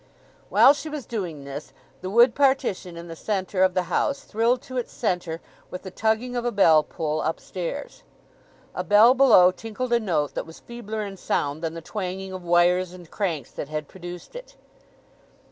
[0.49, 4.63] While she was doing this the wood partition in the centre of the house thrilled
[4.63, 8.01] to its centre with the tugging of a bell pull upstairs.
[8.73, 12.41] A bell below tinkled a note that was feebler in sound than the twanging of
[12.43, 14.55] wires and cranks that had produced it.